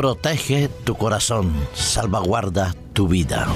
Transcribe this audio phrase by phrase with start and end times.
[0.00, 3.46] Protege tu corazón, salvaguarda tu vida.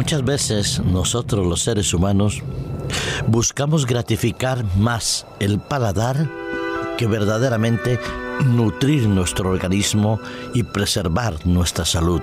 [0.00, 2.40] Muchas veces nosotros los seres humanos
[3.26, 6.26] buscamos gratificar más el paladar
[6.96, 8.00] que verdaderamente
[8.46, 10.18] nutrir nuestro organismo
[10.54, 12.22] y preservar nuestra salud.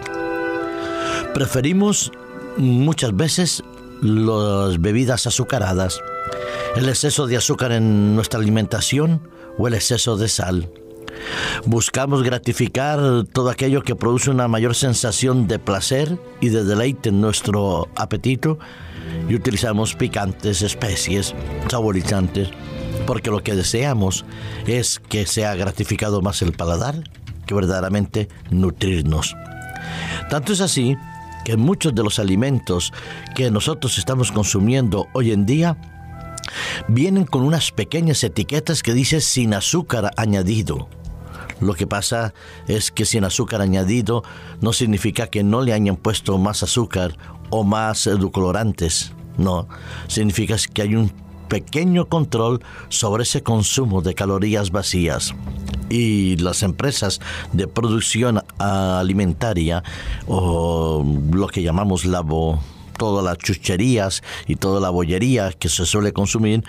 [1.35, 2.11] Preferimos
[2.57, 3.63] muchas veces
[4.01, 6.01] las bebidas azucaradas,
[6.75, 9.21] el exceso de azúcar en nuestra alimentación
[9.59, 10.67] o el exceso de sal.
[11.65, 17.21] Buscamos gratificar todo aquello que produce una mayor sensación de placer y de deleite en
[17.21, 18.59] nuestro apetito
[19.29, 21.33] y utilizamos picantes, especies,
[21.69, 22.49] saborizantes,
[23.05, 24.25] porque lo que deseamos
[24.65, 27.03] es que sea gratificado más el paladar
[27.45, 29.35] que verdaderamente nutrirnos.
[30.29, 30.95] Tanto es así
[31.45, 32.91] que muchos de los alimentos
[33.33, 35.77] que nosotros estamos consumiendo hoy en día
[36.87, 40.89] vienen con unas pequeñas etiquetas que dice sin azúcar añadido.
[41.59, 42.33] Lo que pasa
[42.67, 44.23] es que sin azúcar añadido
[44.61, 47.17] no significa que no le hayan puesto más azúcar
[47.49, 49.13] o más edulcorantes.
[49.37, 49.67] No,
[50.07, 51.11] significa que hay un
[51.47, 55.33] pequeño control sobre ese consumo de calorías vacías.
[55.89, 57.21] Y las empresas
[57.53, 59.83] de producción alimentaria
[60.27, 62.61] o lo que llamamos labo
[62.97, 66.63] todas las chucherías y toda la bollería que se suele consumir,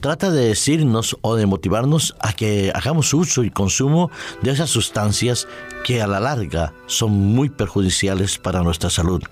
[0.00, 4.10] trata de decirnos o de motivarnos a que hagamos uso y consumo
[4.42, 5.46] de esas sustancias
[5.84, 9.22] que a la larga son muy perjudiciales para nuestra salud.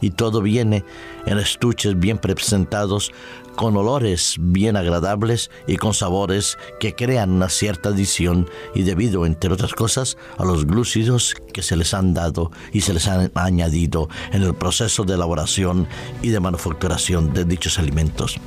[0.00, 0.84] Y todo viene
[1.24, 3.10] en estuches bien presentados
[3.56, 9.52] con olores bien agradables y con sabores que crean una cierta adición y debido, entre
[9.52, 14.08] otras cosas, a los glúcidos que se les han dado y se les han añadido
[14.32, 15.86] en el proceso de elaboración
[16.22, 18.38] y de manufacturación de dichos alimentos.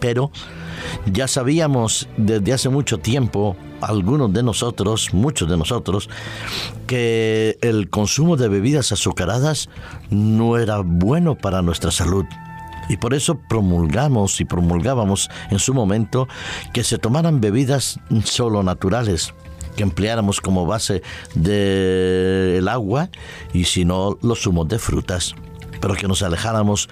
[0.00, 0.30] Pero
[1.06, 6.08] ya sabíamos desde hace mucho tiempo, algunos de nosotros, muchos de nosotros,
[6.86, 9.68] que el consumo de bebidas azucaradas
[10.10, 12.24] no era bueno para nuestra salud
[12.88, 16.28] y por eso promulgamos y promulgábamos en su momento
[16.72, 19.34] que se tomaran bebidas solo naturales,
[19.76, 21.02] que empleáramos como base
[21.34, 23.10] del agua
[23.52, 25.34] y si no los zumos de frutas
[25.80, 26.88] pero que nos alejáramos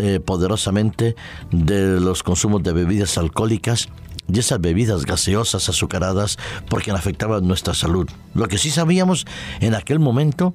[0.00, 1.14] eh, poderosamente
[1.52, 3.88] de los consumos de bebidas alcohólicas
[4.32, 6.38] y esas bebidas gaseosas azucaradas
[6.68, 8.08] porque afectaban nuestra salud.
[8.34, 9.26] Lo que sí sabíamos
[9.60, 10.54] en aquel momento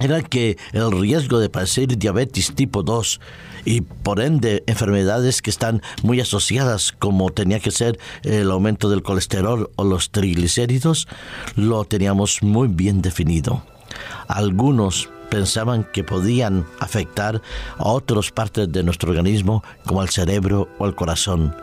[0.00, 3.20] era que el riesgo de padecer diabetes tipo 2
[3.64, 9.02] y por ende enfermedades que están muy asociadas como tenía que ser el aumento del
[9.02, 11.08] colesterol o los triglicéridos,
[11.56, 13.62] lo teníamos muy bien definido.
[14.28, 17.42] Algunos pensaban que podían afectar
[17.78, 21.54] a otras partes de nuestro organismo como al cerebro o al corazón,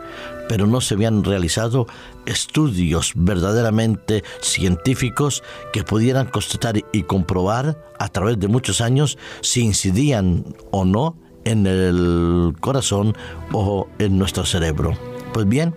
[0.48, 1.86] pero no se habían realizado
[2.26, 10.44] estudios verdaderamente científicos que pudieran constatar y comprobar a través de muchos años si incidían
[10.70, 13.16] o no en el corazón
[13.52, 15.15] o en nuestro cerebro.
[15.32, 15.74] Pues bien,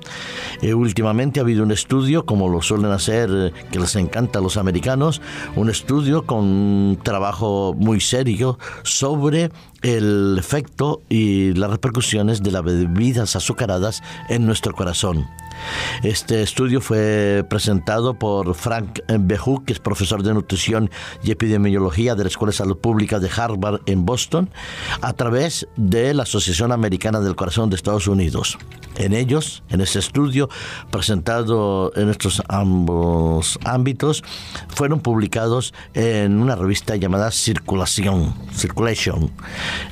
[0.61, 4.41] eh, últimamente ha habido un estudio, como lo suelen hacer, eh, que les encanta a
[4.41, 5.21] los americanos,
[5.55, 12.63] un estudio con un trabajo muy serio sobre el efecto y las repercusiones de las
[12.63, 15.27] bebidas azucaradas en nuestro corazón.
[16.03, 20.89] Este estudio fue presentado por Frank Behu, que es profesor de nutrición
[21.23, 24.49] y epidemiología de la Escuela de Salud Pública de Harvard en Boston,
[25.01, 28.57] a través de la Asociación Americana del Corazón de Estados Unidos.
[28.95, 30.49] En ellos, en este estudio
[30.91, 34.23] presentado en estos ambos ámbitos,
[34.67, 39.31] fueron publicados en una revista llamada Circulación, Circulation.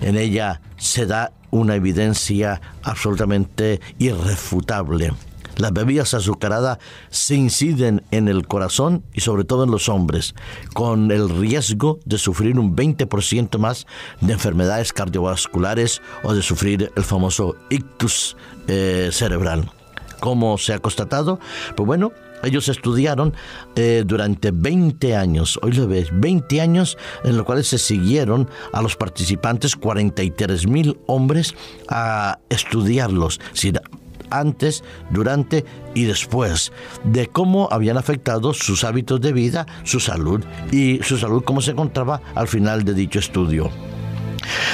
[0.02, 5.12] En ella se da una evidencia absolutamente irrefutable
[5.58, 6.78] las bebidas azucaradas
[7.10, 10.36] se inciden en el corazón y sobre todo en los hombres,
[10.74, 13.88] con el riesgo de sufrir un 20% más
[14.22, 18.38] de enfermedades cardiovasculares o de sufrir el famoso ictus
[18.68, 19.72] eh, cerebral.
[20.20, 21.40] ¿Cómo se ha constatado?
[21.76, 22.12] Pues bueno,
[22.44, 23.34] ellos estudiaron
[23.76, 28.82] eh, durante 20 años, hoy lo ves, 20 años en los cuales se siguieron a
[28.82, 31.56] los participantes, 43 mil hombres,
[31.90, 33.40] a estudiarlos
[34.30, 36.72] antes, durante y después,
[37.04, 41.72] de cómo habían afectado sus hábitos de vida, su salud y su salud cómo se
[41.72, 43.72] encontraba al final de dicho estudio.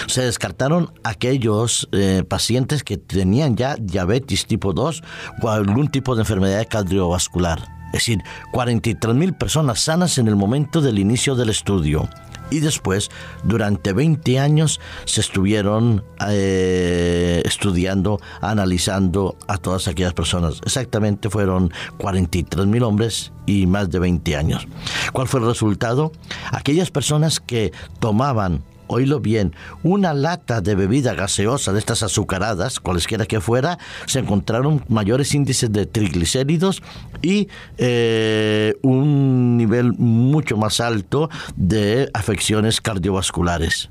[0.07, 5.03] Se descartaron aquellos eh, pacientes que tenían ya diabetes tipo 2
[5.41, 7.59] o algún tipo de enfermedad cardiovascular.
[7.87, 8.23] Es decir,
[8.53, 12.09] 43.000 personas sanas en el momento del inicio del estudio
[12.53, 13.09] y después
[13.43, 20.61] durante 20 años se estuvieron eh, estudiando, analizando a todas aquellas personas.
[20.63, 24.67] Exactamente fueron 43 mil hombres y más de 20 años.
[25.13, 26.11] ¿Cuál fue el resultado?
[26.51, 29.53] Aquellas personas que tomaban oílo bien,
[29.83, 35.71] una lata de bebida gaseosa de estas azucaradas, cualesquiera que fuera, se encontraron mayores índices
[35.71, 36.81] de triglicéridos
[37.21, 37.47] y
[37.77, 43.89] eh, un nivel mucho más alto de afecciones cardiovasculares.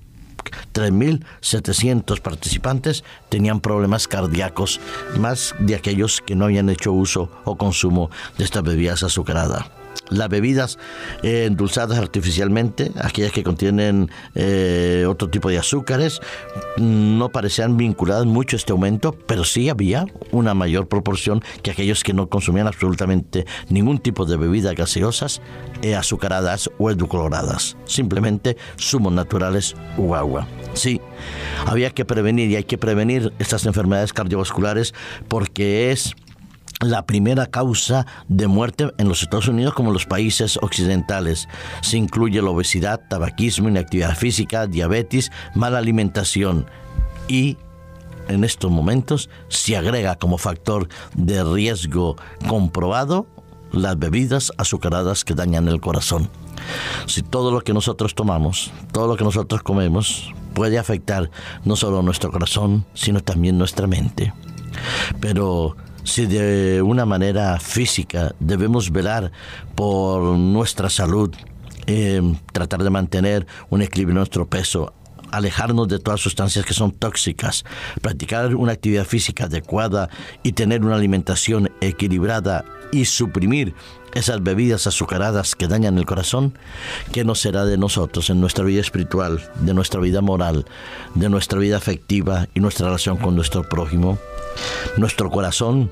[0.75, 4.81] 3.700 participantes tenían problemas cardíacos,
[5.19, 9.81] más de aquellos que no habían hecho uso o consumo de estas bebidas azucaradas
[10.12, 10.79] las bebidas
[11.23, 16.20] eh, endulzadas artificialmente, aquellas que contienen eh, otro tipo de azúcares,
[16.76, 22.03] no parecían vinculadas mucho a este aumento, pero sí había una mayor proporción que aquellos
[22.03, 25.41] que no consumían absolutamente ningún tipo de bebidas gaseosas,
[25.82, 30.47] eh, azucaradas o edulcoradas, simplemente zumos naturales o agua.
[30.75, 31.00] Sí,
[31.67, 34.94] había que prevenir y hay que prevenir estas enfermedades cardiovasculares
[35.29, 36.14] porque es
[36.82, 41.49] la primera causa de muerte en los Estados Unidos como en los países occidentales.
[41.81, 46.67] Se incluye la obesidad, tabaquismo, inactividad física, diabetes, mala alimentación
[47.29, 47.56] y
[48.29, 52.17] en estos momentos se agrega como factor de riesgo
[52.49, 53.26] comprobado
[53.73, 56.28] las bebidas azucaradas que dañan el corazón.
[57.06, 61.31] Si todo lo que nosotros tomamos, todo lo que nosotros comemos, puede afectar
[61.64, 64.32] no solo nuestro corazón, sino también nuestra mente.
[65.20, 69.32] Pero si de una manera física debemos velar
[69.75, 71.34] por nuestra salud,
[71.87, 72.22] eh,
[72.52, 74.94] tratar de mantener un equilibrio en nuestro peso,
[75.32, 77.64] alejarnos de todas sustancias que son tóxicas,
[78.00, 80.08] practicar una actividad física adecuada
[80.43, 83.75] y tener una alimentación equilibrada y suprimir
[84.14, 86.55] esas bebidas azucaradas que dañan el corazón,
[87.12, 90.67] ¿qué nos será de nosotros en nuestra vida espiritual, de nuestra vida moral,
[91.14, 94.19] de nuestra vida afectiva y nuestra relación con nuestro prójimo?
[94.99, 95.90] Nuestro corazón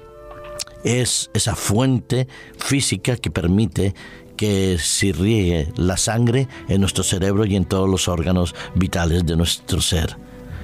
[0.85, 2.29] es esa fuente
[2.59, 3.95] física que permite
[4.41, 4.79] que
[5.13, 10.17] riegue la sangre en nuestro cerebro y en todos los órganos vitales de nuestro ser.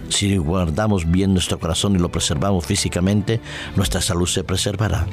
[0.09, 3.39] Si guardamos bien nuestro corazón y lo preservamos físicamente,
[3.77, 5.05] nuestra salud se preservará.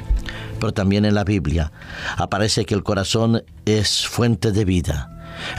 [0.58, 1.72] Pero también en la Biblia
[2.16, 5.10] aparece que el corazón es fuente de vida.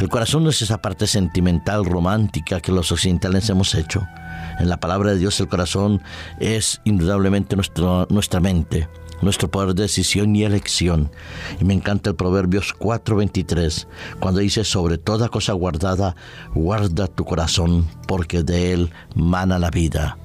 [0.02, 4.04] El corazón no es esa parte sentimental, romántica que los occidentales hemos hecho.
[4.58, 6.02] En la palabra de Dios el corazón
[6.40, 8.88] es indudablemente nuestra mente
[9.22, 11.12] nuestro poder de decisión y elección.
[11.60, 13.88] Y me encanta el Proverbios 4:23,
[14.20, 16.16] cuando dice, sobre toda cosa guardada,
[16.54, 20.18] guarda tu corazón, porque de él mana la vida.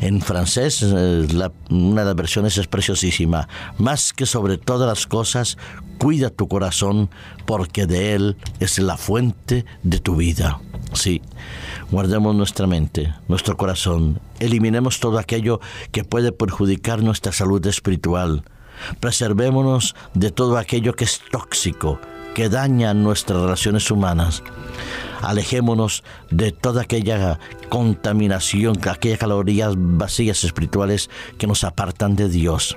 [0.00, 1.26] En francés, eh,
[1.70, 3.48] una de las versiones es preciosísima.
[3.78, 5.58] Más que sobre todas las cosas,
[5.98, 7.10] cuida tu corazón,
[7.46, 10.60] porque de él es la fuente de tu vida.
[10.94, 11.20] Sí,
[11.90, 15.60] guardemos nuestra mente, nuestro corazón, eliminemos todo aquello
[15.92, 18.44] que puede perjudicar nuestra salud espiritual,
[19.00, 22.00] preservémonos de todo aquello que es tóxico,
[22.34, 24.42] que daña nuestras relaciones humanas.
[25.22, 32.76] Alejémonos de toda aquella contaminación, aquellas calorías vacías espirituales que nos apartan de Dios.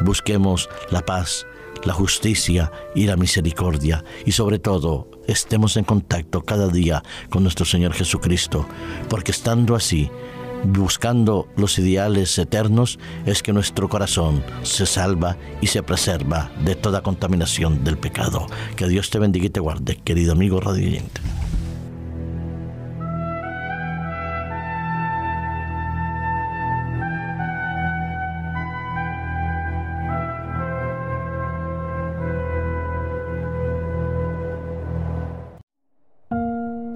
[0.00, 1.46] Busquemos la paz,
[1.84, 7.64] la justicia y la misericordia y sobre todo estemos en contacto cada día con nuestro
[7.64, 8.66] Señor Jesucristo,
[9.08, 10.10] porque estando así,
[10.64, 17.02] buscando los ideales eternos, es que nuestro corazón se salva y se preserva de toda
[17.02, 18.46] contaminación del pecado.
[18.76, 21.20] Que Dios te bendiga y te guarde, querido amigo radiante.